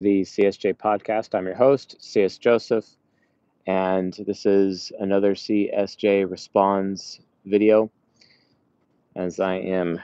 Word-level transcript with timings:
the 0.00 0.22
CSJ 0.22 0.74
podcast. 0.74 1.34
I'm 1.34 1.46
your 1.46 1.56
host, 1.56 1.96
CS 1.98 2.38
Joseph, 2.38 2.86
and 3.66 4.16
this 4.26 4.46
is 4.46 4.92
another 5.00 5.34
CSJ 5.34 6.30
Responds 6.30 7.20
video 7.44 7.90
as 9.16 9.40
I 9.40 9.56
am 9.56 10.00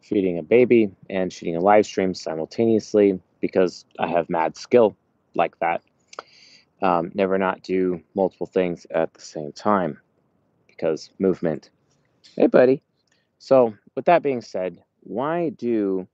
feeding 0.00 0.38
a 0.38 0.42
baby 0.44 0.92
and 1.10 1.32
shooting 1.32 1.56
a 1.56 1.60
live 1.60 1.86
stream 1.86 2.14
simultaneously 2.14 3.20
because 3.40 3.84
I 3.98 4.06
have 4.08 4.30
mad 4.30 4.56
skill 4.56 4.96
like 5.34 5.58
that. 5.58 5.82
Um, 6.80 7.10
never 7.14 7.36
not 7.36 7.62
do 7.62 8.02
multiple 8.14 8.46
things 8.46 8.86
at 8.92 9.12
the 9.12 9.20
same 9.20 9.50
time 9.52 9.98
because 10.68 11.10
movement. 11.18 11.70
Hey, 12.36 12.46
buddy. 12.46 12.82
So, 13.38 13.74
with 13.96 14.04
that 14.04 14.22
being 14.22 14.40
said, 14.40 14.82
why 15.00 15.48
do 15.50 16.06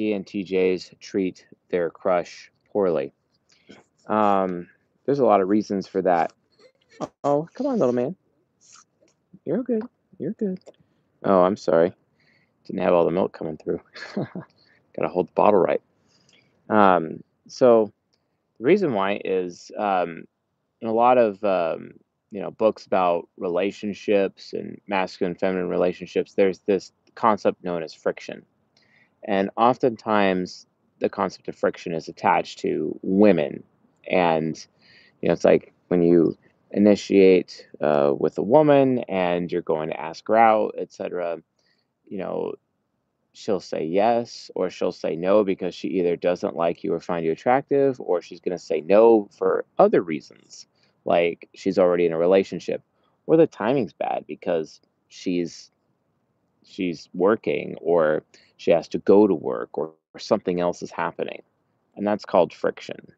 ENTJs 0.00 0.98
treat 1.00 1.46
their 1.70 1.90
crush 1.90 2.50
poorly? 2.72 3.12
Um, 4.06 4.68
there's 5.04 5.18
a 5.18 5.24
lot 5.24 5.40
of 5.40 5.48
reasons 5.48 5.86
for 5.86 6.02
that. 6.02 6.32
Oh, 7.24 7.48
come 7.54 7.66
on, 7.66 7.78
little 7.78 7.94
man. 7.94 8.16
You're 9.44 9.62
good. 9.62 9.82
You're 10.18 10.32
good. 10.32 10.60
Oh, 11.24 11.42
I'm 11.42 11.56
sorry. 11.56 11.92
Didn't 12.66 12.82
have 12.82 12.92
all 12.92 13.04
the 13.04 13.10
milk 13.10 13.32
coming 13.32 13.56
through. 13.56 13.80
Got 14.14 15.02
to 15.02 15.08
hold 15.08 15.28
the 15.28 15.32
bottle 15.32 15.60
right. 15.60 15.80
Um, 16.68 17.22
so 17.48 17.92
the 18.58 18.64
reason 18.64 18.94
why 18.94 19.20
is 19.24 19.70
um, 19.78 20.24
in 20.80 20.88
a 20.88 20.92
lot 20.92 21.18
of 21.18 21.42
um, 21.44 21.92
you 22.30 22.40
know 22.40 22.50
books 22.50 22.86
about 22.86 23.28
relationships 23.36 24.52
and 24.52 24.80
masculine 24.86 25.34
feminine 25.34 25.68
relationships, 25.68 26.34
there's 26.34 26.60
this 26.60 26.92
concept 27.14 27.64
known 27.64 27.82
as 27.82 27.92
friction, 27.92 28.44
and 29.24 29.50
oftentimes 29.56 30.66
the 31.00 31.08
concept 31.08 31.48
of 31.48 31.56
friction 31.56 31.94
is 31.94 32.08
attached 32.08 32.58
to 32.60 32.98
women, 33.02 33.62
and 34.10 34.66
you 35.20 35.28
know 35.28 35.32
it's 35.32 35.44
like 35.44 35.72
when 35.88 36.02
you 36.02 36.36
initiate 36.70 37.66
uh, 37.80 38.12
with 38.16 38.38
a 38.38 38.42
woman 38.42 39.00
and 39.08 39.50
you're 39.50 39.62
going 39.62 39.88
to 39.88 40.00
ask 40.00 40.26
her 40.28 40.36
out, 40.36 40.74
etc. 40.78 41.38
You 42.06 42.18
know, 42.18 42.54
she'll 43.32 43.60
say 43.60 43.84
yes 43.84 44.50
or 44.54 44.70
she'll 44.70 44.92
say 44.92 45.16
no 45.16 45.44
because 45.44 45.74
she 45.74 45.88
either 45.88 46.16
doesn't 46.16 46.56
like 46.56 46.82
you 46.82 46.92
or 46.92 47.00
find 47.00 47.24
you 47.24 47.32
attractive 47.32 48.00
or 48.00 48.20
she's 48.20 48.40
going 48.40 48.56
to 48.56 48.62
say 48.62 48.80
no 48.80 49.28
for 49.36 49.64
other 49.78 50.02
reasons 50.02 50.66
like 51.04 51.48
she's 51.54 51.78
already 51.78 52.06
in 52.06 52.12
a 52.12 52.18
relationship 52.18 52.82
or 53.26 53.36
the 53.36 53.46
timing's 53.46 53.92
bad 53.92 54.24
because 54.26 54.80
she's 55.08 55.70
she's 56.64 57.08
working 57.14 57.76
or 57.80 58.22
she 58.60 58.70
has 58.70 58.88
to 58.88 58.98
go 58.98 59.26
to 59.26 59.34
work 59.34 59.76
or, 59.78 59.92
or 60.14 60.20
something 60.20 60.60
else 60.60 60.82
is 60.82 60.90
happening 60.90 61.42
and 61.96 62.06
that's 62.06 62.24
called 62.24 62.52
friction 62.52 63.12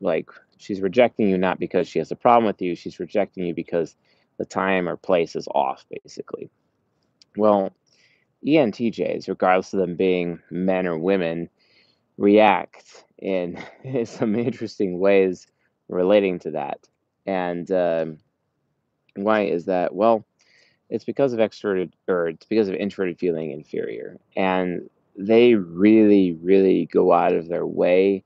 like 0.00 0.30
she's 0.58 0.80
rejecting 0.80 1.28
you 1.28 1.38
not 1.38 1.58
because 1.58 1.88
she 1.88 1.98
has 1.98 2.10
a 2.10 2.16
problem 2.16 2.46
with 2.46 2.60
you 2.60 2.74
she's 2.74 3.00
rejecting 3.00 3.44
you 3.44 3.54
because 3.54 3.96
the 4.38 4.44
time 4.44 4.88
or 4.88 4.96
place 4.96 5.36
is 5.36 5.48
off 5.48 5.84
basically 5.90 6.50
well 7.36 7.72
ENTJs, 8.46 9.28
regardless 9.28 9.72
of 9.72 9.80
them 9.80 9.96
being 9.96 10.40
men 10.50 10.86
or 10.86 10.98
women, 10.98 11.48
react 12.16 13.04
in, 13.18 13.58
some 14.04 14.34
interesting 14.34 14.98
ways 14.98 15.46
relating 15.88 16.38
to 16.40 16.50
that. 16.52 16.88
And 17.26 17.70
um, 17.70 18.18
why 19.14 19.42
is 19.42 19.66
that? 19.66 19.94
Well, 19.94 20.24
it's 20.92 21.04
because 21.04 21.32
of 21.32 21.38
extroverted, 21.38 21.90
or 22.06 22.28
it's 22.28 22.44
because 22.46 22.68
of 22.68 22.74
introverted 22.74 23.18
feeling 23.18 23.50
inferior, 23.50 24.18
and 24.36 24.90
they 25.16 25.54
really, 25.54 26.32
really 26.42 26.86
go 26.86 27.12
out 27.12 27.32
of 27.32 27.48
their 27.48 27.66
way 27.66 28.22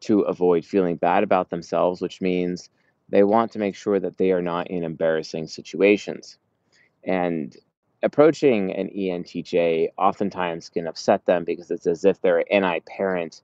to 0.00 0.20
avoid 0.22 0.64
feeling 0.64 0.96
bad 0.96 1.22
about 1.22 1.50
themselves, 1.50 2.00
which 2.00 2.20
means 2.20 2.70
they 3.08 3.22
want 3.22 3.52
to 3.52 3.60
make 3.60 3.76
sure 3.76 4.00
that 4.00 4.18
they 4.18 4.32
are 4.32 4.42
not 4.42 4.68
in 4.68 4.82
embarrassing 4.82 5.46
situations. 5.46 6.38
And 7.04 7.56
approaching 8.02 8.72
an 8.72 8.88
ENTJ 8.88 9.88
oftentimes 9.96 10.68
can 10.68 10.88
upset 10.88 11.24
them 11.24 11.44
because 11.44 11.70
it's 11.70 11.86
as 11.86 12.04
if 12.04 12.20
their 12.20 12.44
NI 12.50 12.80
parent 12.80 13.42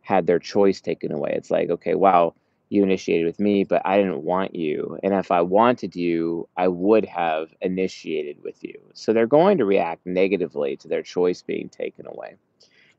had 0.00 0.26
their 0.26 0.38
choice 0.38 0.80
taken 0.80 1.12
away. 1.12 1.32
It's 1.34 1.50
like, 1.50 1.70
okay, 1.70 1.94
wow, 1.94 2.34
you 2.72 2.82
initiated 2.82 3.26
with 3.26 3.38
me, 3.38 3.64
but 3.64 3.82
I 3.84 3.98
didn't 3.98 4.22
want 4.22 4.54
you. 4.54 4.98
And 5.02 5.12
if 5.12 5.30
I 5.30 5.42
wanted 5.42 5.94
you, 5.94 6.48
I 6.56 6.68
would 6.68 7.04
have 7.04 7.54
initiated 7.60 8.42
with 8.42 8.64
you. 8.64 8.80
So 8.94 9.12
they're 9.12 9.26
going 9.26 9.58
to 9.58 9.64
react 9.64 10.06
negatively 10.06 10.76
to 10.78 10.88
their 10.88 11.02
choice 11.02 11.42
being 11.42 11.68
taken 11.68 12.06
away. 12.06 12.36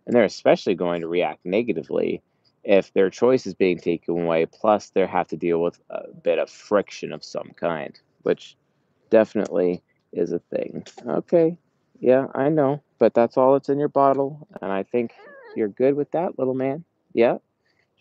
And 0.05 0.15
they're 0.15 0.23
especially 0.23 0.75
going 0.75 1.01
to 1.01 1.07
react 1.07 1.45
negatively 1.45 2.21
if 2.63 2.93
their 2.93 3.09
choice 3.09 3.47
is 3.47 3.55
being 3.55 3.79
taken 3.79 4.21
away, 4.21 4.45
plus 4.45 4.91
they 4.91 5.05
have 5.07 5.27
to 5.29 5.37
deal 5.37 5.59
with 5.59 5.79
a 5.89 6.11
bit 6.11 6.37
of 6.37 6.49
friction 6.49 7.11
of 7.11 7.23
some 7.23 7.51
kind, 7.55 7.99
which 8.21 8.55
definitely 9.09 9.81
is 10.11 10.31
a 10.31 10.39
thing. 10.39 10.85
Okay. 11.07 11.57
Yeah, 11.99 12.27
I 12.35 12.49
know. 12.49 12.83
But 12.99 13.15
that's 13.15 13.37
all 13.37 13.53
that's 13.53 13.69
in 13.69 13.79
your 13.79 13.89
bottle. 13.89 14.47
And 14.61 14.71
I 14.71 14.83
think 14.83 15.13
you're 15.55 15.67
good 15.67 15.95
with 15.95 16.11
that, 16.11 16.37
little 16.37 16.53
man. 16.53 16.83
Yeah. 17.13 17.37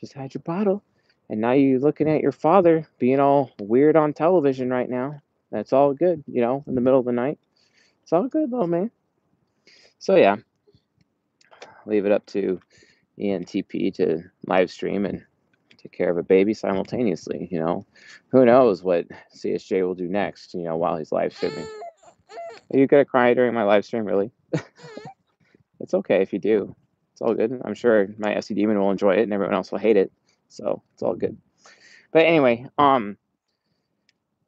Just 0.01 0.13
had 0.13 0.35
your 0.35 0.43
bottle. 0.43 0.83
And 1.33 1.41
now 1.41 1.53
you're 1.53 1.79
looking 1.79 2.11
at 2.11 2.21
your 2.21 2.31
father 2.31 2.87
being 2.99 3.19
all 3.19 3.53
weird 3.59 3.97
on 3.97 4.13
television 4.13 4.69
right 4.69 4.89
now. 4.89 5.23
That's 5.51 5.73
all 5.73 5.95
good, 5.95 6.23
you 6.27 6.43
know, 6.43 6.63
in 6.67 6.75
the 6.75 6.83
middle 6.83 6.99
of 7.01 7.07
the 7.07 7.13
night. 7.13 7.39
It's 8.03 8.13
all 8.13 8.29
good, 8.29 8.53
little 8.53 8.67
man. 8.67 8.91
So, 9.99 10.17
yeah, 10.17 10.37
leave 11.87 12.05
it 12.05 12.13
up 12.13 12.27
to 12.27 12.61
ENTP 13.19 13.95
to 13.95 14.25
live 14.47 14.71
stream 14.71 15.07
and 15.07 15.25
take 15.79 15.93
care 15.93 16.11
of 16.11 16.19
a 16.19 16.23
baby 16.23 16.53
simultaneously. 16.53 17.49
You 17.51 17.61
know, 17.61 17.87
who 18.29 18.45
knows 18.45 18.83
what 18.83 19.07
CSJ 19.35 19.87
will 19.87 19.95
do 19.95 20.09
next, 20.09 20.53
you 20.53 20.65
know, 20.65 20.77
while 20.77 20.99
he's 20.99 21.13
live 21.13 21.33
streaming. 21.35 21.67
Are 22.75 22.79
you 22.79 22.87
gonna 22.87 23.07
cry 23.07 23.33
during 23.33 23.55
my 23.55 23.63
live 23.63 23.87
stream? 23.87 24.05
Really? 24.05 24.33
it's 25.81 25.95
okay 25.95 26.21
if 26.21 26.35
you 26.35 26.41
do. 26.41 26.77
It's 27.15 27.23
all 27.23 27.33
good. 27.33 27.59
I'm 27.65 27.73
sure 27.73 28.09
my 28.19 28.35
SE 28.35 28.53
demon 28.53 28.79
will 28.79 28.91
enjoy 28.91 29.15
it, 29.15 29.23
and 29.23 29.33
everyone 29.33 29.55
else 29.55 29.73
will 29.73 29.79
hate 29.79 29.97
it. 29.97 30.13
So 30.53 30.83
it's 30.93 31.03
all 31.03 31.15
good. 31.15 31.37
But 32.13 32.27
anyway, 32.27 32.67
um, 32.79 33.17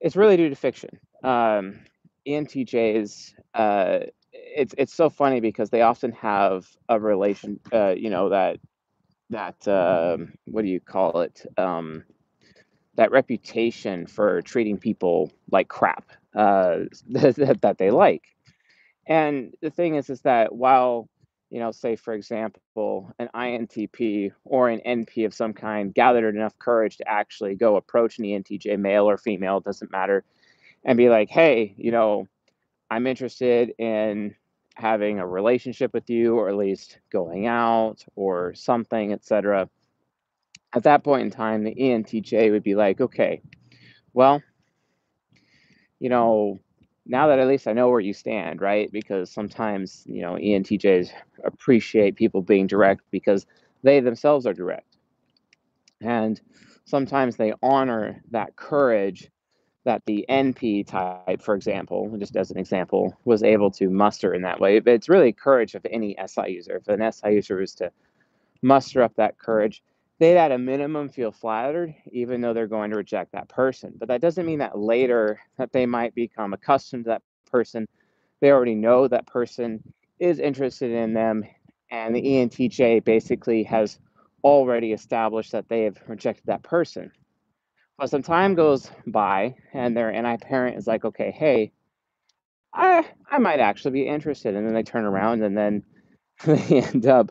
it's 0.00 0.16
really 0.16 0.36
due 0.36 0.50
to 0.50 0.56
friction. 0.56 0.98
Um, 1.22 1.80
ENTJs, 2.26 3.34
uh, 3.54 3.98
it's 4.32 4.74
it's 4.76 4.94
so 4.94 5.08
funny 5.08 5.40
because 5.40 5.70
they 5.70 5.82
often 5.82 6.12
have 6.12 6.66
a 6.88 7.00
relation, 7.00 7.58
uh, 7.72 7.94
you 7.96 8.10
know 8.10 8.28
that 8.28 8.58
that 9.30 9.66
uh, 9.66 10.18
what 10.44 10.62
do 10.62 10.68
you 10.68 10.80
call 10.80 11.22
it? 11.22 11.46
Um, 11.56 12.04
that 12.96 13.10
reputation 13.10 14.06
for 14.06 14.42
treating 14.42 14.78
people 14.78 15.32
like 15.50 15.68
crap 15.68 16.12
uh, 16.34 16.80
that 17.08 17.76
they 17.78 17.90
like. 17.90 18.22
And 19.06 19.54
the 19.60 19.70
thing 19.70 19.96
is, 19.96 20.10
is 20.10 20.20
that 20.22 20.54
while 20.54 21.08
you 21.54 21.60
know, 21.60 21.70
say 21.70 21.94
for 21.94 22.14
example, 22.14 23.14
an 23.20 23.28
INTP 23.32 24.32
or 24.44 24.68
an 24.68 24.80
NP 24.84 25.24
of 25.24 25.32
some 25.32 25.52
kind 25.52 25.94
gathered 25.94 26.34
enough 26.34 26.58
courage 26.58 26.96
to 26.96 27.08
actually 27.08 27.54
go 27.54 27.76
approach 27.76 28.18
an 28.18 28.24
ENTJ, 28.24 28.76
male 28.76 29.08
or 29.08 29.16
female, 29.16 29.60
doesn't 29.60 29.92
matter, 29.92 30.24
and 30.84 30.98
be 30.98 31.08
like, 31.08 31.30
hey, 31.30 31.72
you 31.78 31.92
know, 31.92 32.26
I'm 32.90 33.06
interested 33.06 33.72
in 33.78 34.34
having 34.74 35.20
a 35.20 35.26
relationship 35.28 35.94
with 35.94 36.10
you, 36.10 36.34
or 36.34 36.48
at 36.48 36.56
least 36.56 36.98
going 37.12 37.46
out 37.46 38.04
or 38.16 38.52
something, 38.54 39.12
etc. 39.12 39.70
At 40.72 40.82
that 40.82 41.04
point 41.04 41.22
in 41.22 41.30
time, 41.30 41.62
the 41.62 41.76
ENTJ 41.76 42.50
would 42.50 42.64
be 42.64 42.74
like, 42.74 43.00
okay, 43.00 43.42
well, 44.12 44.42
you 46.00 46.08
know, 46.08 46.58
now 47.06 47.28
that 47.28 47.38
at 47.38 47.48
least 47.48 47.68
I 47.68 47.72
know 47.72 47.88
where 47.88 48.00
you 48.00 48.12
stand, 48.12 48.60
right? 48.60 48.90
Because 48.90 49.30
sometimes, 49.30 50.04
you 50.06 50.22
know, 50.22 50.34
ENTJs 50.34 51.10
appreciate 51.44 52.16
people 52.16 52.42
being 52.42 52.66
direct 52.66 53.02
because 53.10 53.46
they 53.82 54.00
themselves 54.00 54.46
are 54.46 54.54
direct. 54.54 54.96
And 56.00 56.40
sometimes 56.84 57.36
they 57.36 57.52
honor 57.62 58.22
that 58.30 58.56
courage 58.56 59.30
that 59.84 60.02
the 60.06 60.24
NP 60.30 60.86
type, 60.86 61.42
for 61.42 61.54
example, 61.54 62.14
just 62.18 62.36
as 62.36 62.50
an 62.50 62.58
example, 62.58 63.14
was 63.26 63.42
able 63.42 63.70
to 63.72 63.90
muster 63.90 64.32
in 64.32 64.42
that 64.42 64.58
way. 64.58 64.80
But 64.80 64.94
it's 64.94 65.10
really 65.10 65.32
courage 65.32 65.74
of 65.74 65.86
any 65.90 66.16
SI 66.26 66.52
user. 66.52 66.76
If 66.76 66.88
an 66.88 67.12
SI 67.12 67.34
user 67.34 67.56
was 67.56 67.74
to 67.76 67.90
muster 68.62 69.02
up 69.02 69.14
that 69.16 69.38
courage, 69.38 69.82
they'd 70.18 70.36
at 70.38 70.52
a 70.52 70.58
minimum 70.58 71.08
feel 71.08 71.32
flattered, 71.32 71.94
even 72.12 72.40
though 72.40 72.52
they're 72.52 72.66
going 72.66 72.90
to 72.90 72.96
reject 72.96 73.32
that 73.32 73.48
person. 73.48 73.94
But 73.98 74.08
that 74.08 74.20
doesn't 74.20 74.46
mean 74.46 74.60
that 74.60 74.78
later 74.78 75.40
that 75.58 75.72
they 75.72 75.86
might 75.86 76.14
become 76.14 76.52
accustomed 76.52 77.04
to 77.04 77.10
that 77.10 77.22
person. 77.50 77.86
They 78.40 78.50
already 78.50 78.74
know 78.74 79.08
that 79.08 79.26
person 79.26 79.82
is 80.20 80.38
interested 80.38 80.92
in 80.92 81.14
them, 81.14 81.44
and 81.90 82.14
the 82.14 82.22
ENTJ 82.22 83.04
basically 83.04 83.64
has 83.64 83.98
already 84.44 84.92
established 84.92 85.52
that 85.52 85.68
they 85.68 85.84
have 85.84 85.98
rejected 86.06 86.46
that 86.46 86.62
person. 86.62 87.10
But 87.98 88.10
some 88.10 88.22
time 88.22 88.54
goes 88.54 88.90
by, 89.06 89.56
and 89.72 89.96
their 89.96 90.10
NI 90.10 90.36
parent 90.38 90.76
is 90.76 90.86
like, 90.86 91.04
okay, 91.04 91.30
hey, 91.30 91.72
I 92.72 93.06
I 93.30 93.38
might 93.38 93.60
actually 93.60 93.92
be 93.92 94.08
interested, 94.08 94.54
and 94.54 94.66
then 94.66 94.74
they 94.74 94.82
turn 94.82 95.04
around, 95.04 95.42
and 95.42 95.56
then 95.56 95.84
they 96.44 96.82
end 96.82 97.06
up 97.06 97.30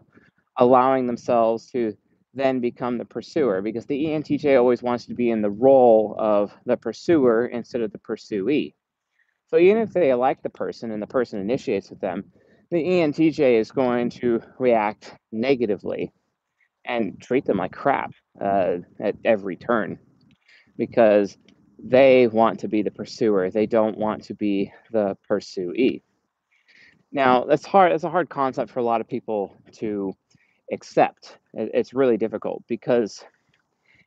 allowing 0.58 1.08
themselves 1.08 1.70
to 1.72 1.96
then 2.34 2.60
become 2.60 2.98
the 2.98 3.06
pursuer 3.06 3.62
because 3.62 3.86
the 3.86 4.06
ENTJ 4.06 4.58
always 4.58 4.82
wants 4.82 5.06
to 5.06 5.14
be 5.14 5.30
in 5.30 5.42
the 5.42 5.52
role 5.52 6.16
of 6.18 6.52
the 6.66 6.78
pursuer 6.78 7.46
instead 7.48 7.82
of 7.82 7.92
the 7.92 8.00
pursuee. 8.00 8.74
So 9.48 9.58
even 9.58 9.82
if 9.84 9.94
they 9.94 10.14
like 10.14 10.42
the 10.42 10.50
person 10.50 10.92
and 10.92 11.02
the 11.02 11.08
person 11.08 11.40
initiates 11.40 11.90
with 11.90 12.00
them, 12.00 12.26
the 12.72 12.84
ENTJ 12.84 13.60
is 13.60 13.72
going 13.72 14.10
to 14.12 14.42
react 14.58 15.16
negatively 15.32 16.12
and 16.86 17.22
treat 17.22 17.46
them 17.46 17.58
like 17.58 17.72
crap 17.72 18.12
uh, 18.42 18.78
at 19.00 19.16
every 19.24 19.56
turn 19.56 20.00
because 20.78 21.38
they 21.78 22.28
want 22.28 22.60
to 22.62 22.68
be 22.68 22.82
the 22.82 22.92
pursuer. 22.92 23.52
They 23.52 23.68
don't 23.68 23.98
want 23.98 24.24
to 24.26 24.34
be 24.34 24.72
the 24.92 25.18
pursuee. 25.28 26.02
Now, 27.12 27.44
that's 27.44 27.66
hard. 27.66 27.92
That's 27.92 28.04
a 28.06 28.10
hard 28.10 28.30
concept 28.30 28.72
for 28.72 28.80
a 28.80 28.84
lot 28.84 29.02
of 29.02 29.08
people 29.08 29.56
to 29.74 30.14
accept. 30.72 31.38
It's 31.54 31.94
really 31.94 32.18
difficult 32.18 32.64
because, 32.68 33.24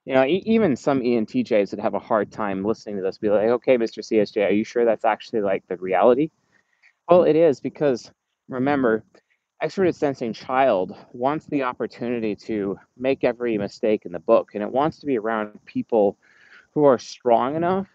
you 0.04 0.14
know, 0.14 0.24
even 0.26 0.76
some 0.76 1.00
ENTJs 1.00 1.70
would 1.70 1.80
have 1.80 1.94
a 1.94 1.98
hard 1.98 2.32
time 2.32 2.64
listening 2.64 2.96
to 2.96 3.02
this. 3.02 3.18
Be 3.18 3.30
like, 3.30 3.48
okay, 3.48 3.76
Mr. 3.76 3.98
CSJ, 3.98 4.48
are 4.48 4.52
you 4.52 4.64
sure 4.64 4.84
that's 4.84 5.04
actually 5.04 5.40
like 5.40 5.66
the 5.68 5.76
reality? 5.76 6.30
Well, 7.08 7.24
it 7.24 7.36
is 7.36 7.60
because 7.60 8.10
remember, 8.48 9.04
extroverted 9.62 9.94
sensing 9.94 10.32
child 10.32 10.96
wants 11.12 11.46
the 11.46 11.62
opportunity 11.62 12.34
to 12.36 12.78
make 12.96 13.24
every 13.24 13.56
mistake 13.58 14.04
in 14.04 14.12
the 14.12 14.18
book, 14.18 14.50
and 14.54 14.62
it 14.62 14.70
wants 14.70 14.98
to 15.00 15.06
be 15.06 15.18
around 15.18 15.58
people 15.64 16.18
who 16.72 16.84
are 16.84 16.98
strong 16.98 17.56
enough 17.56 17.86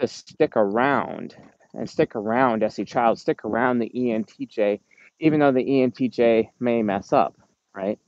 to 0.00 0.06
stick 0.06 0.52
around 0.56 1.34
and 1.74 1.88
stick 1.88 2.14
around 2.14 2.62
SE 2.62 2.84
Child, 2.84 3.18
stick 3.18 3.44
around 3.44 3.78
the 3.78 3.90
ENTJ, 3.94 4.80
even 5.20 5.40
though 5.40 5.52
the 5.52 5.64
ENTJ 5.64 6.50
may 6.60 6.82
mess 6.82 7.12
up, 7.12 7.36
right? 7.74 7.98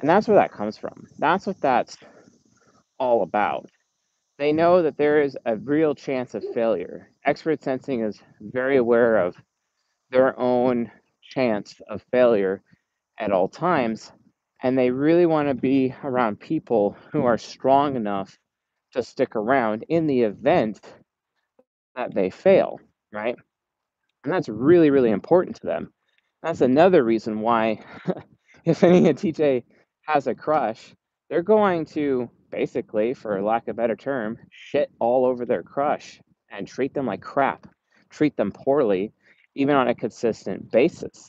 And 0.00 0.08
that's 0.08 0.28
where 0.28 0.36
that 0.36 0.52
comes 0.52 0.76
from. 0.76 1.06
That's 1.18 1.46
what 1.46 1.60
that's 1.60 1.96
all 2.98 3.22
about. 3.22 3.70
They 4.38 4.52
know 4.52 4.82
that 4.82 4.98
there 4.98 5.22
is 5.22 5.36
a 5.46 5.56
real 5.56 5.94
chance 5.94 6.34
of 6.34 6.44
failure. 6.54 7.10
Extrovert 7.26 7.62
sensing 7.62 8.02
is 8.02 8.20
very 8.40 8.76
aware 8.76 9.18
of 9.18 9.36
their 10.10 10.38
own 10.38 10.90
chance 11.22 11.80
of 11.88 12.04
failure 12.12 12.62
at 13.18 13.32
all 13.32 13.48
times. 13.48 14.12
And 14.62 14.76
they 14.76 14.90
really 14.90 15.26
want 15.26 15.48
to 15.48 15.54
be 15.54 15.94
around 16.04 16.40
people 16.40 16.96
who 17.12 17.24
are 17.24 17.38
strong 17.38 17.96
enough 17.96 18.38
to 18.92 19.02
stick 19.02 19.36
around 19.36 19.84
in 19.88 20.06
the 20.06 20.22
event 20.22 20.80
that 21.94 22.14
they 22.14 22.30
fail, 22.30 22.78
right? 23.12 23.36
And 24.24 24.32
that's 24.32 24.48
really, 24.48 24.90
really 24.90 25.10
important 25.10 25.56
to 25.56 25.66
them. 25.66 25.92
That's 26.42 26.60
another 26.60 27.04
reason 27.04 27.40
why, 27.40 27.84
if 28.64 28.84
any 28.84 29.02
ENTJ 29.02 29.64
has 30.06 30.26
a 30.26 30.34
crush, 30.34 30.94
they're 31.28 31.42
going 31.42 31.84
to 31.86 32.30
basically, 32.50 33.14
for 33.14 33.42
lack 33.42 33.64
of 33.64 33.70
a 33.70 33.74
better 33.74 33.96
term, 33.96 34.38
shit 34.50 34.90
all 35.00 35.26
over 35.26 35.44
their 35.44 35.62
crush 35.62 36.20
and 36.50 36.66
treat 36.66 36.94
them 36.94 37.06
like 37.06 37.20
crap, 37.20 37.66
treat 38.08 38.36
them 38.36 38.52
poorly, 38.52 39.12
even 39.54 39.74
on 39.74 39.88
a 39.88 39.94
consistent 39.94 40.70
basis. 40.70 41.28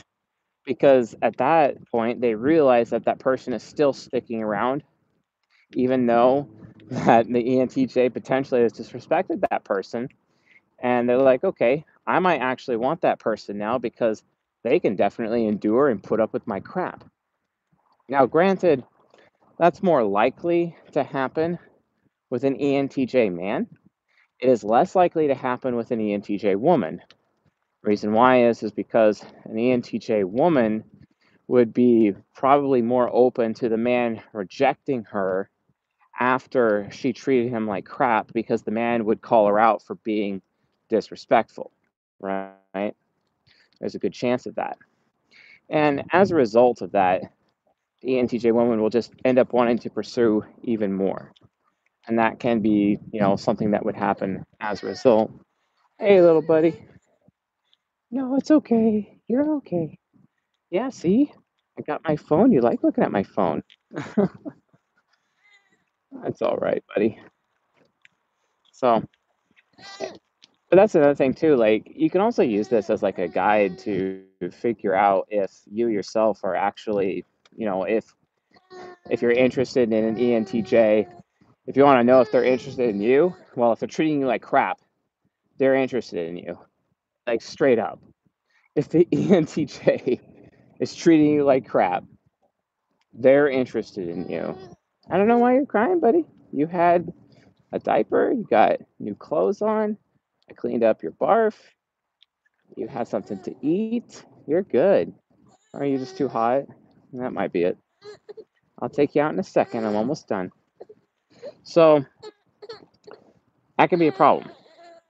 Because 0.66 1.16
at 1.22 1.38
that 1.38 1.76
point, 1.90 2.22
they 2.22 2.36
realize 2.36 2.92
that 2.92 3.06
that 3.06 3.20
person 3.20 3.54
is 3.54 3.64
still 3.64 3.94
sticking 3.94 4.44
around, 4.44 4.84
even 5.74 6.06
though 6.06 6.48
that 6.90 7.28
the 7.28 7.44
ENTJ 7.44 8.14
potentially 8.14 8.62
has 8.62 8.74
disrespected 8.74 9.44
that 9.50 9.64
person 9.64 10.08
and 10.80 11.10
they're 11.10 11.18
like, 11.18 11.44
okay, 11.44 11.86
I 12.06 12.20
might 12.20 12.40
actually 12.40 12.78
want 12.78 13.02
that 13.02 13.20
person 13.20 13.58
now 13.58 13.78
because 13.78 14.24
they 14.64 14.80
can 14.80 14.96
definitely 14.96 15.48
endure 15.48 15.90
and 15.90 16.02
put 16.02 16.20
up 16.20 16.34
with 16.34 16.46
my 16.48 16.60
crap. 16.60 17.04
Now, 18.10 18.26
granted, 18.26 18.84
that's 19.58 19.84
more 19.84 20.04
likely 20.04 20.76
to 20.94 21.04
happen 21.04 21.60
with 22.30 22.44
an 22.44 22.56
ENTJ 22.56 23.34
man. 23.34 23.68
It 24.40 24.50
is 24.50 24.64
less 24.64 24.96
likely 24.96 25.28
to 25.28 25.36
happen 25.36 25.76
with 25.76 25.92
an 25.92 26.00
ENTJ 26.00 26.56
woman. 26.56 27.02
Reason 27.82 28.14
why 28.14 28.46
is 28.46 28.64
is 28.64 28.72
because 28.72 29.24
an 29.46 29.56
ENTJ 29.56 30.26
woman 30.26 30.84
would 31.48 31.74
be 31.74 32.14
probably 32.36 32.82
more 32.82 33.10
open 33.14 33.54
to 33.56 33.70
the 33.70 33.78
man 33.78 34.22
rejecting 34.34 35.04
her 35.06 35.50
after 36.20 36.88
she 36.92 37.14
treated 37.14 37.50
him 37.50 37.68
like 37.68 37.86
crap 37.86 38.32
because 38.34 38.64
the 38.64 38.72
man 38.72 39.06
would 39.06 39.22
call 39.22 39.48
her 39.48 39.60
out 39.60 39.82
for 39.82 39.96
being 39.96 40.42
disrespectful, 40.90 41.72
right? 42.20 42.94
There's 43.80 43.96
a 43.96 44.00
good 44.00 44.14
chance 44.14 44.46
of 44.46 44.56
that. 44.56 44.78
And 45.70 46.04
as 46.12 46.32
a 46.32 46.36
result 46.36 46.82
of 46.82 46.92
that, 46.94 47.22
the 48.02 48.14
ENTJ 48.14 48.52
woman 48.54 48.82
will 48.82 48.90
just 48.90 49.12
end 49.26 49.40
up 49.40 49.54
wanting 49.54 49.80
to 49.80 49.90
pursue 49.90 50.44
even 50.64 50.94
more. 50.94 51.32
And 52.08 52.20
that 52.20 52.40
can 52.40 52.62
be, 52.62 52.98
you 53.12 53.20
know, 53.20 53.36
something 53.36 53.72
that 53.72 53.86
would 53.86 53.96
happen 53.96 54.46
as 54.60 54.84
a 54.84 54.88
result. 54.88 55.32
Hey, 56.00 56.22
little 56.22 56.42
buddy. 56.42 56.86
No, 58.12 58.38
it's 58.38 58.52
okay. 58.52 59.20
You're 59.28 59.56
okay. 59.58 59.98
Yeah, 60.70 60.90
see? 60.90 61.32
I 61.78 61.82
got 61.82 62.02
my 62.08 62.16
phone. 62.16 62.52
You 62.52 62.62
like 62.62 62.84
looking 62.84 63.04
at 63.04 63.12
my 63.12 63.24
phone. 63.24 63.64
That's 66.24 66.42
all 66.42 66.58
right, 66.58 66.84
buddy. 66.96 67.20
So, 68.72 69.04
but 70.00 70.76
that's 70.76 70.96
another 70.96 71.16
thing 71.16 71.34
too. 71.34 71.56
Like 71.56 71.92
you 71.96 72.10
can 72.10 72.22
also 72.22 72.44
use 72.44 72.68
this 72.68 72.90
as 72.90 73.02
like 73.02 73.18
a 73.18 73.28
guide 73.28 73.78
to 73.80 74.24
figure 74.52 74.94
out 74.94 75.28
if 75.30 75.52
you 75.66 75.88
yourself 75.88 76.42
are 76.44 76.56
actually, 76.56 77.26
you 77.56 77.66
know, 77.66 77.84
if 77.84 78.06
if 79.10 79.22
you're 79.22 79.32
interested 79.32 79.92
in 79.92 80.04
an 80.04 80.16
ENTJ, 80.16 81.08
if 81.66 81.78
you 81.78 81.84
want 81.84 82.00
to 82.00 82.04
know 82.04 82.22
if 82.22 82.32
they're 82.32 82.44
interested 82.44 82.90
in 82.90 83.02
you, 83.02 83.36
well, 83.56 83.72
if 83.74 83.80
they're 83.80 83.88
treating 83.88 84.20
you 84.20 84.28
like 84.28 84.42
crap, 84.42 84.80
they're 85.58 85.76
interested 85.76 86.30
in 86.30 86.38
you. 86.38 86.58
Like 87.26 87.42
straight 87.42 87.80
up. 87.80 88.02
If 88.76 88.90
the 88.90 89.06
ENTJ 89.12 90.20
is 90.80 90.96
treating 90.96 91.32
you 91.32 91.44
like 91.44 91.68
crap, 91.68 92.04
they're 93.14 93.50
interested 93.50 94.10
in 94.10 94.30
you. 94.30 94.58
I 95.10 95.18
don't 95.18 95.28
know 95.28 95.38
why 95.38 95.54
you're 95.54 95.66
crying, 95.66 96.00
buddy. 96.00 96.26
You 96.52 96.68
had 96.68 97.12
a 97.72 97.80
diaper, 97.80 98.32
you 98.32 98.46
got 98.50 98.80
new 99.00 99.16
clothes 99.16 99.62
on, 99.62 99.98
I 100.50 100.54
cleaned 100.54 100.84
up 100.84 101.04
your 101.04 101.12
barf. 101.14 101.56
You 102.76 102.88
had 102.88 103.08
something 103.08 103.42
to 103.44 103.56
eat. 103.62 104.24
You're 104.48 104.64
good. 104.64 105.14
Are 105.74 105.86
you 105.86 105.98
just 105.98 106.18
too 106.18 106.28
hot? 106.28 106.66
That 107.14 107.34
might 107.34 107.52
be 107.52 107.64
it. 107.64 107.78
I'll 108.80 108.90
take 108.90 109.16
you 109.16 109.22
out 109.22 109.34
in 109.34 109.40
a 109.40 109.44
second. 109.44 109.86
I'm 109.86 109.96
almost 109.96 110.28
done. 110.28 110.52
So, 111.64 112.06
that 113.78 113.90
could 113.90 114.00
be 114.00 114.08
a 114.08 114.12
problem. 114.12 114.50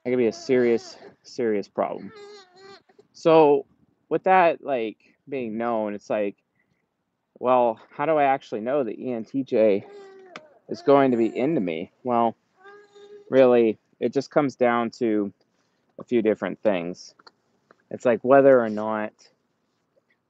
That 0.03 0.11
could 0.11 0.17
be 0.17 0.27
a 0.27 0.33
serious, 0.33 0.97
serious 1.23 1.67
problem. 1.67 2.11
So, 3.13 3.65
with 4.09 4.23
that, 4.23 4.63
like, 4.63 4.97
being 5.27 5.57
known, 5.57 5.93
it's 5.93 6.09
like, 6.09 6.35
well, 7.39 7.79
how 7.95 8.05
do 8.05 8.13
I 8.13 8.23
actually 8.23 8.61
know 8.61 8.83
that 8.83 8.99
ENTJ 8.99 9.83
is 10.69 10.81
going 10.81 11.11
to 11.11 11.17
be 11.17 11.35
into 11.35 11.61
me? 11.61 11.91
Well, 12.03 12.35
really, 13.29 13.77
it 13.99 14.13
just 14.13 14.31
comes 14.31 14.55
down 14.55 14.91
to 14.91 15.33
a 15.99 16.03
few 16.03 16.21
different 16.21 16.61
things. 16.61 17.13
It's 17.91 18.05
like 18.05 18.23
whether 18.23 18.59
or 18.59 18.69
not 18.69 19.13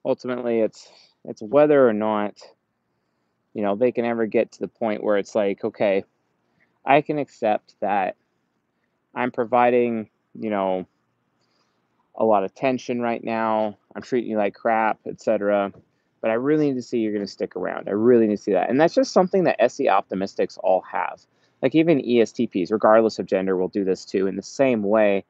ultimately 0.06 0.60
it's 0.60 0.90
it's 1.28 1.42
whether 1.42 1.88
or 1.88 1.94
not 1.94 2.40
you 3.54 3.62
know 3.62 3.76
they 3.76 3.92
can 3.92 4.06
ever 4.06 4.26
get 4.26 4.52
to 4.54 4.60
the 4.60 4.68
point 4.68 5.04
where 5.04 5.18
it's 5.18 5.36
like 5.36 5.64
okay 5.64 6.04
i 6.86 7.02
can 7.02 7.20
accept 7.20 7.76
that 7.80 8.16
i'm 9.14 9.32
providing 9.32 10.10
you 10.34 10.50
know 10.50 10.86
a 12.20 12.26
lot 12.26 12.44
of 12.44 12.56
tension 12.56 13.00
right 13.00 13.24
now. 13.24 13.78
I'm 13.96 14.02
treating 14.02 14.32
you 14.32 14.38
like 14.38 14.56
crap 14.56 15.00
etc 15.06 15.72
but 16.22 16.32
i 16.32 16.34
really 16.34 16.68
need 16.68 16.76
to 16.76 16.82
see 16.82 17.00
you're 17.00 17.14
going 17.14 17.26
to 17.26 17.32
stick 17.32 17.56
around. 17.56 17.88
I 17.88 17.92
really 17.92 18.28
need 18.28 18.38
to 18.38 18.42
see 18.42 18.54
that. 18.54 18.70
And 18.70 18.80
that's 18.80 18.96
just 18.96 19.14
something 19.14 19.44
that 19.46 19.72
se 19.72 19.88
optimistics 19.88 20.58
all 20.58 20.82
have. 20.82 21.22
Like 21.62 21.76
even 21.76 22.00
ESTPs, 22.00 22.72
regardless 22.72 23.20
of 23.20 23.26
gender, 23.26 23.56
will 23.56 23.68
do 23.68 23.84
this 23.84 24.06
too 24.06 24.28
in 24.28 24.36
the 24.36 24.44
same 24.44 24.84
way 24.84 25.26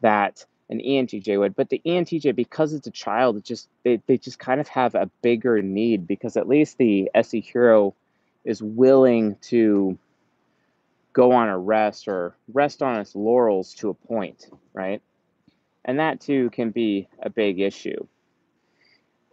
that 0.00 0.44
an 0.70 0.80
ENTJ 0.80 1.38
would. 1.38 1.54
But 1.54 1.68
the 1.68 1.82
ENTJ, 1.84 2.34
because 2.34 2.72
it's 2.72 2.86
a 2.86 2.92
child, 2.92 3.36
it 3.36 3.44
just 3.44 3.68
they, 3.82 4.00
they 4.06 4.16
just 4.16 4.38
kind 4.38 4.60
of 4.60 4.68
have 4.68 4.94
a 4.94 5.10
bigger 5.20 5.60
need 5.60 6.06
because 6.06 6.36
at 6.36 6.48
least 6.48 6.78
the 6.78 7.10
SE 7.14 7.40
hero 7.40 7.94
is 8.44 8.62
willing 8.62 9.36
to 9.42 9.98
go 11.12 11.32
on 11.32 11.48
a 11.48 11.58
rest 11.58 12.08
or 12.08 12.34
rest 12.52 12.82
on 12.82 12.98
its 13.00 13.14
laurels 13.14 13.74
to 13.74 13.90
a 13.90 13.94
point, 13.94 14.48
right? 14.72 15.02
And 15.84 15.98
that 15.98 16.20
too 16.20 16.50
can 16.50 16.70
be 16.70 17.08
a 17.20 17.28
big 17.28 17.60
issue 17.60 18.06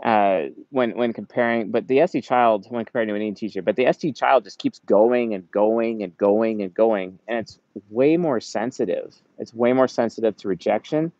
uh, 0.03 0.43
when 0.69 0.95
when 0.95 1.11
comparing, 1.11 1.71
but 1.71 1.87
the 1.87 2.01
SE 2.01 2.21
child 2.21 2.67
when 2.69 2.85
comparing 2.85 3.07
to 3.07 3.15
an 3.15 3.21
ENTJ, 3.21 3.63
but 3.63 3.75
the 3.75 3.87
SE 3.87 4.11
child 4.11 4.43
just 4.43 4.59
keeps 4.59 4.79
going 4.79 5.33
and 5.33 5.49
going 5.49 6.03
and 6.03 6.15
going 6.17 6.61
and 6.61 6.73
going, 6.73 7.17
and 7.27 7.39
it's 7.39 7.59
way 7.89 8.15
more 8.17 8.39
sensitive. 8.39 9.15
It's 9.39 9.53
way 9.53 9.73
more 9.73 9.87
sensitive 9.87 10.37
to 10.37 10.47
rejection, 10.47 11.11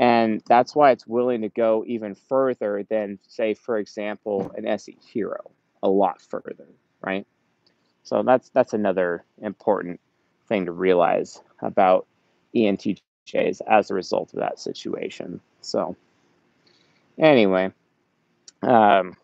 and 0.00 0.42
that's 0.46 0.74
why 0.74 0.92
it's 0.92 1.06
willing 1.06 1.42
to 1.42 1.50
go 1.50 1.84
even 1.86 2.14
further 2.14 2.84
than, 2.88 3.18
say, 3.28 3.52
for 3.52 3.76
example, 3.76 4.50
an 4.56 4.66
SE 4.66 4.96
hero, 5.12 5.50
a 5.82 5.90
lot 5.90 6.22
further. 6.22 6.66
right? 7.02 7.26
So 8.02 8.22
that's 8.22 8.48
that's 8.48 8.72
another 8.72 9.24
important 9.42 10.00
thing 10.48 10.64
to 10.64 10.72
realize 10.72 11.42
about 11.60 12.06
ENTJs 12.56 13.60
as 13.68 13.90
a 13.90 13.94
result 13.94 14.32
of 14.32 14.40
that 14.40 14.58
situation. 14.58 15.38
So 15.60 15.94
anyway, 17.18 17.70
um, 18.62 19.14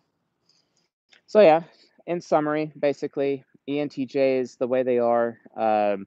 so 1.27 1.41
yeah, 1.41 1.63
in 2.07 2.21
summary, 2.21 2.71
basically, 2.79 3.45
ENTJs, 3.67 4.59
the 4.59 4.67
way 4.67 4.83
they 4.83 4.99
are, 4.99 5.39
um, 5.57 6.07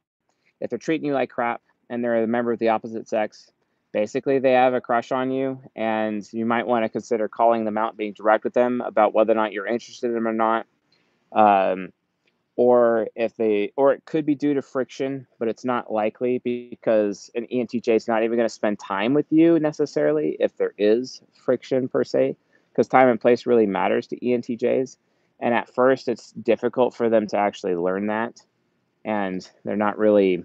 if 0.62 0.70
they're 0.70 0.78
treating 0.78 1.08
you 1.08 1.14
like 1.14 1.32
crap 1.32 1.62
and 1.90 2.04
they're 2.04 2.24
a 2.24 2.28
member 2.28 2.52
of 2.52 2.60
the 2.60 2.70
opposite 2.70 3.08
sex, 3.10 3.52
basically 3.92 4.40
they 4.40 4.54
have 4.54 4.74
a 4.74 4.82
crush 4.82 5.12
on 5.12 5.32
you, 5.32 5.62
and 5.76 6.28
you 6.32 6.46
might 6.46 6.68
want 6.68 6.86
to 6.86 6.90
consider 6.90 7.28
calling 7.28 7.66
them 7.66 7.78
out, 7.78 7.98
being 7.98 8.14
direct 8.14 8.44
with 8.44 8.54
them 8.54 8.82
about 8.82 9.14
whether 9.14 9.32
or 9.32 9.36
not 9.36 9.52
you're 9.52 9.68
interested 9.68 10.08
in 10.08 10.14
them 10.14 10.28
or 10.28 10.34
not. 10.34 10.66
Um, 11.32 11.90
or 12.56 13.08
if 13.16 13.38
they, 13.38 13.72
or 13.78 13.94
it 13.94 14.04
could 14.04 14.26
be 14.26 14.36
due 14.36 14.54
to 14.54 14.62
friction, 14.62 15.26
but 15.40 15.48
it's 15.48 15.64
not 15.64 15.94
likely 15.94 16.40
because 16.40 17.32
an 17.34 17.48
ENTJ 17.50 17.96
is 17.96 18.08
not 18.08 18.24
even 18.24 18.38
going 18.38 18.50
to 18.50 18.54
spend 18.54 18.78
time 18.80 19.14
with 19.14 19.28
you 19.30 19.58
necessarily 19.62 20.36
if 20.42 20.58
there 20.58 20.74
is 20.78 21.22
friction 21.34 21.88
per 21.88 22.04
se, 22.04 22.36
because 22.70 22.90
time 22.90 23.08
and 23.08 23.22
place 23.22 23.46
really 23.46 23.66
matters 23.66 24.08
to 24.08 24.20
ENTJs. 24.20 24.98
And 25.40 25.54
at 25.54 25.74
first, 25.74 26.10
it's 26.10 26.32
difficult 26.32 26.94
for 26.94 27.08
them 27.08 27.28
to 27.28 27.38
actually 27.38 27.76
learn 27.76 28.08
that, 28.08 28.42
and 29.06 29.50
they're 29.64 29.78
not 29.78 29.98
really 29.98 30.44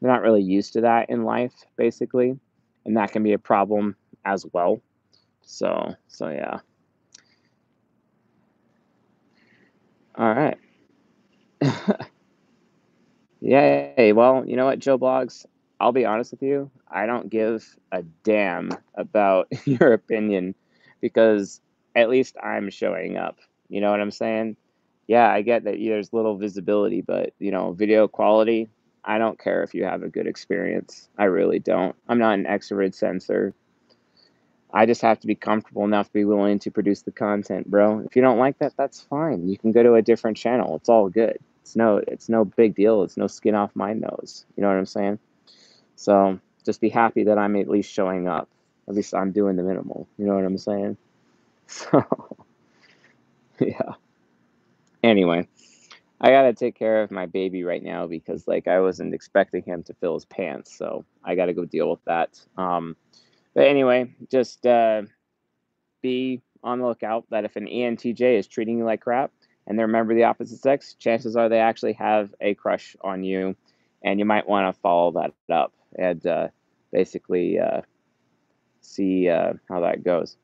they're 0.00 0.10
not 0.10 0.22
really 0.22 0.42
used 0.42 0.72
to 0.72 0.80
that 0.82 1.10
in 1.10 1.22
life, 1.24 1.54
basically, 1.76 2.36
and 2.84 2.96
that 2.96 3.12
can 3.12 3.22
be 3.22 3.32
a 3.32 3.38
problem 3.38 3.96
as 4.24 4.46
well. 4.52 4.80
So, 5.42 5.94
so 6.08 6.28
yeah. 6.28 6.60
All 10.16 10.34
right. 10.34 10.58
Yay. 13.40 14.12
Well, 14.12 14.44
you 14.46 14.56
know 14.56 14.64
what, 14.66 14.80
Joe 14.80 14.98
Blogs? 14.98 15.46
I'll 15.80 15.92
be 15.92 16.04
honest 16.04 16.32
with 16.32 16.42
you. 16.42 16.70
I 16.90 17.06
don't 17.06 17.30
give 17.30 17.64
a 17.92 18.02
damn 18.24 18.72
about 18.94 19.48
your 19.64 19.92
opinion 19.92 20.54
because 21.00 21.60
at 21.94 22.08
least 22.08 22.36
I'm 22.42 22.70
showing 22.70 23.16
up. 23.16 23.38
You 23.68 23.80
know 23.80 23.90
what 23.90 24.00
I'm 24.00 24.10
saying? 24.10 24.56
Yeah, 25.06 25.30
I 25.30 25.42
get 25.42 25.64
that 25.64 25.76
there's 25.78 26.12
little 26.12 26.36
visibility, 26.36 27.00
but 27.00 27.32
you 27.38 27.50
know, 27.50 27.72
video 27.72 28.08
quality, 28.08 28.68
I 29.08 29.16
don't 29.18 29.38
care 29.38 29.62
if 29.62 29.74
you 29.74 29.84
have 29.84 30.02
a 30.02 30.08
good 30.08 30.26
experience. 30.26 31.08
I 31.16 31.24
really 31.24 31.58
don't. 31.58 31.96
I'm 32.08 32.18
not 32.18 32.34
an 32.38 32.44
extrovert 32.44 32.94
sensor. 32.94 33.54
I 34.72 34.84
just 34.84 35.00
have 35.00 35.18
to 35.20 35.26
be 35.26 35.34
comfortable 35.34 35.84
enough 35.84 36.08
to 36.08 36.12
be 36.12 36.26
willing 36.26 36.58
to 36.60 36.70
produce 36.70 37.00
the 37.02 37.10
content, 37.10 37.70
bro. 37.70 38.00
If 38.00 38.16
you 38.16 38.20
don't 38.22 38.38
like 38.38 38.58
that, 38.58 38.74
that's 38.76 39.00
fine. 39.00 39.48
You 39.48 39.56
can 39.56 39.72
go 39.72 39.82
to 39.82 39.94
a 39.94 40.02
different 40.02 40.36
channel. 40.36 40.76
It's 40.76 40.90
all 40.90 41.08
good. 41.08 41.38
It's 41.62 41.74
no 41.74 42.02
it's 42.06 42.28
no 42.28 42.44
big 42.44 42.74
deal. 42.74 43.02
It's 43.02 43.16
no 43.16 43.28
skin 43.28 43.54
off 43.54 43.74
my 43.74 43.94
nose. 43.94 44.44
You 44.56 44.62
know 44.62 44.68
what 44.68 44.76
I'm 44.76 44.86
saying? 44.86 45.18
So 45.96 46.38
just 46.66 46.82
be 46.82 46.90
happy 46.90 47.24
that 47.24 47.38
I'm 47.38 47.56
at 47.56 47.68
least 47.68 47.90
showing 47.90 48.28
up. 48.28 48.50
At 48.88 48.94
least 48.94 49.14
I'm 49.14 49.32
doing 49.32 49.56
the 49.56 49.62
minimal. 49.62 50.06
You 50.18 50.26
know 50.26 50.34
what 50.34 50.44
I'm 50.44 50.58
saying? 50.58 50.96
So 51.70 52.02
yeah. 53.60 53.92
Anyway, 55.02 55.48
I 56.20 56.30
gotta 56.30 56.52
take 56.52 56.76
care 56.76 57.02
of 57.02 57.10
my 57.10 57.26
baby 57.26 57.62
right 57.62 57.82
now 57.82 58.06
because 58.06 58.48
like 58.48 58.66
I 58.66 58.80
wasn't 58.80 59.14
expecting 59.14 59.62
him 59.62 59.82
to 59.84 59.94
fill 59.94 60.14
his 60.14 60.24
pants, 60.24 60.76
so 60.76 61.04
I 61.24 61.34
gotta 61.34 61.54
go 61.54 61.64
deal 61.64 61.90
with 61.90 62.04
that. 62.06 62.40
Um, 62.56 62.96
but 63.54 63.66
anyway, 63.66 64.14
just 64.30 64.66
uh, 64.66 65.02
be 66.02 66.42
on 66.62 66.80
the 66.80 66.86
lookout 66.86 67.26
that 67.30 67.44
if 67.44 67.56
an 67.56 67.66
ENTJ 67.66 68.38
is 68.38 68.48
treating 68.48 68.78
you 68.78 68.84
like 68.84 69.00
crap 69.00 69.30
and 69.66 69.78
they're 69.78 69.86
a 69.86 69.88
member 69.88 70.12
of 70.12 70.16
the 70.16 70.24
opposite 70.24 70.60
sex, 70.60 70.94
chances 70.94 71.36
are 71.36 71.48
they 71.48 71.60
actually 71.60 71.92
have 71.94 72.34
a 72.40 72.54
crush 72.54 72.96
on 73.02 73.22
you, 73.22 73.54
and 74.02 74.18
you 74.18 74.24
might 74.24 74.48
want 74.48 74.74
to 74.74 74.80
follow 74.80 75.12
that 75.12 75.32
up 75.54 75.72
and 75.96 76.26
uh, 76.26 76.48
basically 76.92 77.60
uh, 77.60 77.82
see 78.80 79.28
uh, 79.28 79.52
how 79.68 79.80
that 79.80 80.02
goes. 80.02 80.36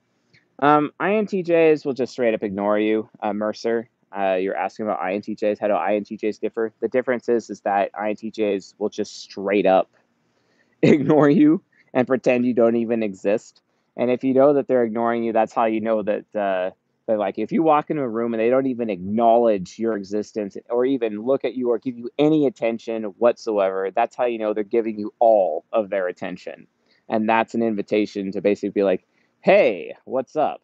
Um, 0.60 0.92
INTJs 1.00 1.84
will 1.84 1.94
just 1.94 2.12
straight 2.12 2.34
up 2.34 2.42
ignore 2.44 2.78
you, 2.78 3.08
uh, 3.20 3.32
Mercer. 3.32 3.88
Uh, 4.16 4.34
you're 4.34 4.56
asking 4.56 4.86
about 4.86 5.00
INTJs. 5.00 5.58
How 5.58 5.68
do 5.68 5.74
INTJs 5.74 6.40
differ? 6.40 6.72
The 6.80 6.88
difference 6.88 7.28
is, 7.28 7.50
is 7.50 7.60
that 7.62 7.92
INTJs 7.94 8.74
will 8.78 8.88
just 8.88 9.22
straight 9.22 9.66
up 9.66 9.90
ignore 10.82 11.28
you 11.28 11.62
and 11.92 12.06
pretend 12.06 12.46
you 12.46 12.54
don't 12.54 12.76
even 12.76 13.02
exist. 13.02 13.62
And 13.96 14.10
if 14.10 14.24
you 14.24 14.34
know 14.34 14.54
that 14.54 14.68
they're 14.68 14.84
ignoring 14.84 15.24
you, 15.24 15.32
that's 15.32 15.52
how 15.52 15.66
you 15.66 15.80
know 15.80 16.02
that 16.02 16.24
uh, 16.34 16.70
that 17.06 17.18
like 17.18 17.38
if 17.38 17.52
you 17.52 17.62
walk 17.62 17.90
into 17.90 18.02
a 18.02 18.08
room 18.08 18.34
and 18.34 18.40
they 18.40 18.50
don't 18.50 18.66
even 18.66 18.90
acknowledge 18.90 19.78
your 19.78 19.96
existence 19.96 20.56
or 20.70 20.84
even 20.84 21.22
look 21.22 21.44
at 21.44 21.54
you 21.54 21.70
or 21.70 21.78
give 21.78 21.96
you 21.96 22.10
any 22.18 22.46
attention 22.46 23.04
whatsoever, 23.18 23.90
that's 23.94 24.16
how 24.16 24.24
you 24.24 24.38
know 24.38 24.54
they're 24.54 24.64
giving 24.64 24.98
you 24.98 25.12
all 25.20 25.64
of 25.72 25.90
their 25.90 26.08
attention. 26.08 26.66
And 27.08 27.28
that's 27.28 27.54
an 27.54 27.62
invitation 27.62 28.32
to 28.32 28.40
basically 28.40 28.70
be 28.70 28.82
like, 28.82 29.06
hey, 29.42 29.94
what's 30.04 30.36
up? 30.36 30.62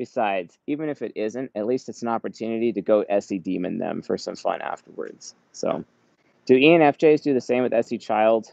Besides, 0.00 0.56
even 0.66 0.88
if 0.88 1.02
it 1.02 1.12
isn't, 1.14 1.50
at 1.54 1.66
least 1.66 1.90
it's 1.90 2.00
an 2.00 2.08
opportunity 2.08 2.72
to 2.72 2.80
go 2.80 3.02
SE 3.02 3.36
demon 3.36 3.76
them 3.76 4.00
for 4.00 4.16
some 4.16 4.34
fun 4.34 4.62
afterwards. 4.62 5.34
So, 5.52 5.84
do 6.46 6.54
ENFJs 6.54 7.22
do 7.22 7.34
the 7.34 7.40
same 7.42 7.64
with 7.64 7.74
SE 7.74 7.98
child? 7.98 8.46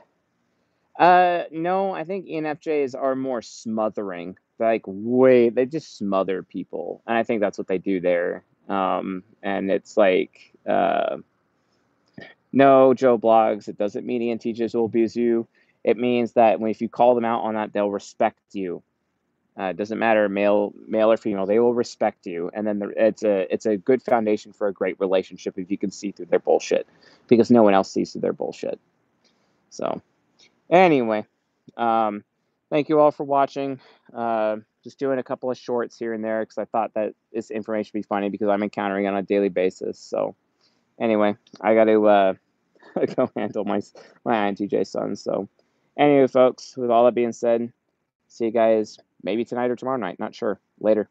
Uh, 0.99 1.43
no, 1.49 1.93
I 1.93 2.03
think 2.03 2.25
ENFJs 2.25 3.01
are 3.01 3.15
more 3.15 3.41
smothering. 3.41 4.37
Like, 4.59 4.81
way, 4.87 5.47
they 5.47 5.65
just 5.65 5.97
smother 5.97 6.43
people. 6.43 7.01
And 7.07 7.15
I 7.17 7.23
think 7.23 7.39
that's 7.39 7.57
what 7.57 7.67
they 7.67 7.77
do 7.77 8.01
there. 8.01 8.43
Um, 8.67 9.23
and 9.41 9.71
it's 9.71 9.95
like, 9.95 10.53
uh, 10.67 11.15
no, 12.51 12.93
Joe 12.93 13.17
blogs, 13.17 13.69
it 13.69 13.77
doesn't 13.77 14.05
mean 14.05 14.37
ENTJs 14.37 14.75
will 14.75 14.83
abuse 14.83 15.15
you. 15.15 15.47
It 15.85 15.95
means 15.95 16.33
that 16.33 16.59
when, 16.59 16.71
if 16.71 16.81
you 16.81 16.89
call 16.89 17.15
them 17.15 17.23
out 17.23 17.43
on 17.43 17.53
that, 17.53 17.71
they'll 17.71 17.89
respect 17.89 18.41
you. 18.51 18.83
Uh, 19.59 19.65
it 19.65 19.77
doesn't 19.77 19.97
matter 19.97 20.29
male, 20.29 20.71
male 20.87 21.11
or 21.11 21.17
female. 21.17 21.47
They 21.47 21.59
will 21.59 21.73
respect 21.73 22.27
you, 22.27 22.51
and 22.53 22.67
then 22.67 22.77
the, 22.77 22.93
it's 22.95 23.23
a 23.23 23.51
it's 23.51 23.65
a 23.65 23.75
good 23.75 24.03
foundation 24.03 24.53
for 24.53 24.67
a 24.67 24.73
great 24.73 24.99
relationship 24.99 25.57
if 25.57 25.71
you 25.71 25.79
can 25.79 25.89
see 25.89 26.11
through 26.11 26.27
their 26.27 26.39
bullshit, 26.39 26.85
because 27.27 27.49
no 27.49 27.63
one 27.63 27.73
else 27.73 27.91
sees 27.91 28.11
through 28.11 28.21
their 28.21 28.33
bullshit. 28.33 28.79
So, 29.71 30.01
anyway, 30.69 31.25
um, 31.75 32.23
thank 32.69 32.87
you 32.87 32.99
all 32.99 33.11
for 33.11 33.23
watching. 33.23 33.79
Uh, 34.13 34.57
just 34.83 34.99
doing 34.99 35.17
a 35.17 35.23
couple 35.23 35.49
of 35.49 35.57
shorts 35.57 35.97
here 35.97 36.13
and 36.13 36.23
there 36.23 36.41
because 36.41 36.59
I 36.59 36.65
thought 36.65 36.93
that 36.93 37.13
this 37.33 37.49
information 37.49 37.91
would 37.95 38.03
be 38.03 38.07
funny 38.07 38.29
because 38.29 38.49
I'm 38.49 38.61
encountering 38.61 39.05
it 39.05 39.09
on 39.09 39.17
a 39.17 39.23
daily 39.23 39.49
basis. 39.49 39.97
So, 39.97 40.35
anyway, 41.01 41.35
I 41.59 41.73
got 41.73 41.85
to 41.85 42.07
uh, 42.07 42.33
go 43.15 43.31
handle 43.35 43.65
my 43.65 43.81
my 44.23 44.51
INTJ 44.51 44.85
son. 44.85 45.15
So, 45.15 45.49
anyway, 45.97 46.27
folks, 46.27 46.77
with 46.77 46.91
all 46.91 47.05
that 47.05 47.15
being 47.15 47.33
said, 47.33 47.73
see 48.27 48.45
you 48.45 48.51
guys 48.51 48.99
maybe 49.23 49.45
tonight 49.45 49.71
or 49.71 49.75
tomorrow 49.75 49.97
night. 49.97 50.19
Not 50.19 50.35
sure. 50.35 50.59
Later. 50.79 51.09